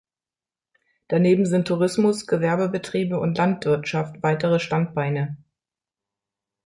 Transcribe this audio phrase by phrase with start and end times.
[1.09, 5.37] Daneben sind Tourismus, Gewerbebetriebe und Landwirtschaft weitere Standbeine.